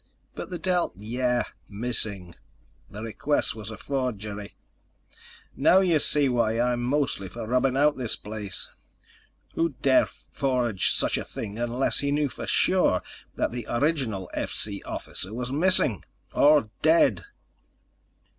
[0.33, 1.43] "But the Del—" "Yeah.
[1.69, 2.33] Missing.
[2.89, 4.55] The request was a forgery.
[5.55, 8.67] Now you see why I'm mostly for rubbing out this place.
[9.53, 13.03] Who'd dare forge such a thing unless he knew for sure
[13.35, 16.03] that the original FC officer was missing...
[16.33, 17.23] or dead?"